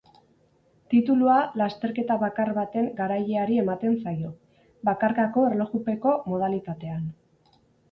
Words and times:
Titulua 0.93 1.35
lasterketa 1.61 2.17
bakar 2.23 2.51
baten 2.55 2.89
garaileari 3.01 3.61
ematen 3.65 3.99
zaio, 4.07 4.33
bakarkako 4.91 5.47
erlojupeko 5.53 6.19
modalitatean. 6.35 7.09